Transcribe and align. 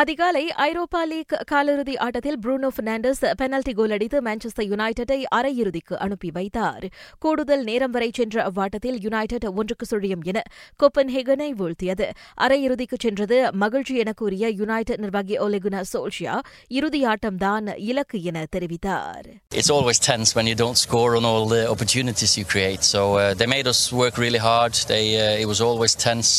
அதிகாலை 0.00 0.42
ஐரோப்பா 0.62 1.00
லீக் 1.10 1.34
காலிறுதி 1.50 1.92
ஆட்டத்தில் 2.04 2.36
ப்ரூனோ 2.44 2.68
பெர்னாண்டஸ் 2.76 3.20
பெனல்டி 3.40 3.72
கோல் 3.78 3.94
அடித்து 3.96 4.18
மான்செஸ்டர் 4.26 4.66
யுனைடெட்டை 4.72 5.16
அரையிறுதிக்கு 5.38 5.94
அனுப்பி 6.06 6.30
வைத்தார் 6.30 6.84
கூடுதல் 7.18 7.64
நேரம் 7.64 7.94
வரை 7.94 8.08
சென்ற 8.18 8.42
அவ்வாட்டத்தில் 8.48 8.98
யுனைடெட் 9.06 9.46
ஒன்றுக்கு 9.60 9.86
சுழியும் 9.92 10.24
என 10.32 10.42
கொப்பன் 10.82 11.06
கோப்பன்ஹேகனை 11.06 11.48
வீழ்த்தியது 11.60 12.08
அரையிறுதிக்கு 12.46 12.98
சென்றது 13.04 13.38
மகிழ்ச்சி 13.62 13.96
என 14.02 14.12
கூறிய 14.12 14.50
யுனைடெட் 14.60 15.02
நிர்வாகி 15.04 15.38
ஒலெகுனா 15.46 15.80
சோல்ஷியா 15.92 16.34
இறுதி 16.78 17.00
ஆட்டம்தான் 17.12 17.68
இலக்கு 17.90 18.20
என 18.30 18.44
தெரிவித்தார் 18.56 19.26
It's 19.52 19.70
always 19.70 19.98
tense 20.00 20.30
when 20.36 20.46
you 20.46 20.56
don't 20.56 20.76
score 20.76 21.10
on 21.16 21.24
all 21.24 21.46
the 21.48 21.62
opportunities 21.74 22.32
you 22.38 22.44
create. 22.44 22.82
So 22.84 23.00
uh, 23.14 23.32
they 23.34 23.48
made 23.48 23.66
us 23.66 23.80
work 23.94 24.16
really 24.18 24.42
hard. 24.48 24.74
They, 24.86 25.04
uh, 25.18 25.42
it 25.42 25.46
was 25.46 25.60
always 25.60 25.94
tense. 25.96 26.30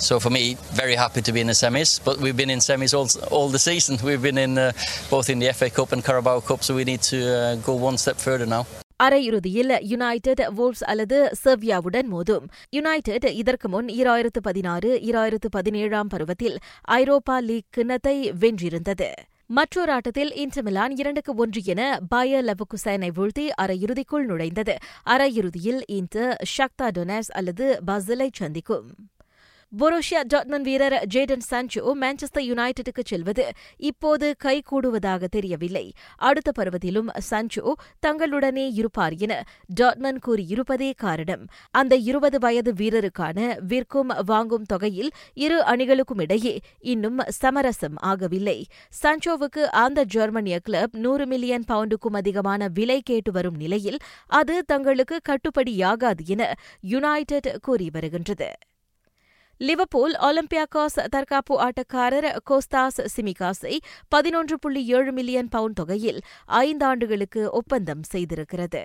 So 0.00 0.14
for 0.18 0.30
me, 0.30 0.44
very 0.74 0.94
happy 0.94 1.22
to 1.22 1.32
be 1.32 1.40
in 1.40 1.46
the 1.46 1.52
semis. 1.54 1.90
But 2.02 2.16
we've 2.18 2.36
been 2.36 2.50
in 2.50 2.60
semis 2.60 2.94
all, 2.94 3.01
all 3.30 3.48
the 3.48 3.58
season. 3.60 3.98
We've 4.02 4.22
been 4.22 4.38
in 4.38 4.54
uh, 4.56 4.72
both 5.10 5.28
in 5.28 5.38
the 5.38 5.52
FA 5.52 5.70
Cup 5.70 5.92
and 5.92 6.02
Carabao 6.02 6.40
Cup. 6.42 6.62
So 6.62 6.74
we 6.74 6.84
need 6.84 7.02
to 7.04 7.18
uh, 7.18 7.54
go 7.60 7.74
one 7.80 7.98
step 7.98 8.18
further 8.18 8.48
now. 8.48 8.62
அரையிறுதியில் 9.00 9.74
United 9.90 10.42
Wales 10.56 10.82
அல்லது 10.84 11.16
செர்பியாவுடன் 11.40 12.08
மோதும் 12.10 12.44
United 12.72 13.26
இதற்கு 13.38 13.68
முன் 13.68 13.88
ஈராயிரத்து 13.94 14.40
பதினாறு 14.40 14.90
ஈராயிரத்து 15.08 15.48
பதினேழாம் 15.48 16.10
பருவத்தில் 16.12 16.56
ஐரோப்பா 16.98 17.36
லீக் 17.48 17.70
கிண்ணத்தை 17.70 18.14
வென்றிருந்தது 18.42 19.08
மற்றொரு 19.50 19.92
ஆட்டத்தில் 19.92 20.30
இன்டர் 20.42 20.64
மிலான் 20.64 20.94
இரண்டுக்கு 20.96 21.32
ஒன்று 21.36 21.62
என 21.64 21.80
பயர் 22.14 22.46
லெவகுசைனை 22.48 23.10
வீழ்த்தி 23.18 23.46
அரையிறுதிக்குள் 23.62 24.28
நுழைந்தது 24.30 24.74
அரையிறுதியில் 25.06 25.82
இன்டர் 25.96 26.34
ஷக்தா 26.54 26.88
டொனாஸ் 26.98 27.32
அல்லது 27.40 27.66
பசிலை 27.90 28.28
சந்திக்கும் 28.34 28.86
பொரோஷியா 29.78 30.20
டாட்மன் 30.34 30.60
வீரர் 30.60 31.06
ஜேடன் 31.14 31.40
சான்சோ 31.50 31.92
மான்செஸ்டர் 32.00 32.46
யுனைடெடுக்கு 32.50 33.02
செல்வது 33.04 33.52
இப்போது 33.76 34.34
கைகூடுவதாக 34.44 35.24
தெரியவில்லை. 35.24 35.92
அடுத்த 36.16 36.52
பருவத்திலும் 36.58 37.08
சான்சோ 37.30 37.72
தங்களுடனே 38.06 38.70
இருப்பார் 38.72 39.14
என 39.14 39.44
டாட்மன் 39.80 40.18
கூறியிருப்பதே 40.26 40.92
காரணம். 40.96 41.46
அந்த 41.70 41.96
இருபது 41.96 42.38
வயது 42.38 42.72
வீரருக்கான 42.72 43.58
விற்கும் 43.60 44.10
வாங்கும் 44.26 44.62
தொகையில் 44.62 45.10
இரு 45.34 45.60
அணிகளுக்கும் 45.60 46.20
இடையே 46.20 46.60
இன்னும் 46.78 47.18
சமரசம் 47.28 47.94
ஆகவில்லை. 48.02 48.64
சான்சோவுக்கு 49.02 49.62
அந்த 49.64 50.04
ஜெர்மனிய 50.04 50.58
கிளப் 50.58 50.96
நூறு 50.96 51.26
மில்லியன் 51.26 51.64
பவுண்டுக்கும் 51.68 52.16
அதிகமான 52.16 52.68
விலை 52.68 53.00
கேட்டு 53.00 53.32
வரும் 53.32 53.56
நிலையில் 53.56 53.98
அது 54.26 54.64
தங்களுக்கு 54.64 55.20
கட்டுப்படியாகாது 55.28 56.24
என 56.24 56.54
யுனைடெட் 56.80 57.60
கூறி 57.60 57.90
வருகின்றது. 57.92 58.50
லிவர்பூல் 59.68 60.14
ஒலிம்பியாகாஸ் 60.20 60.96
தற்காப்பு 61.10 61.54
ஆட்டக்காரர் 61.58 62.36
கோஸ்தாஸ் 62.50 63.00
சிமிகாஸை 63.16 63.74
பதினொன்று 64.08 64.58
புள்ளி 64.58 64.86
ஏழு 64.86 65.12
மில்லியன் 65.12 65.48
பவுண்ட் 65.48 65.74
தொகையில் 65.74 66.20
ஐந்தாண்டுகளுக்கு 66.48 67.42
ஒப்பந்தம் 67.50 68.02
செய்திருக்கிறது. 68.12 68.84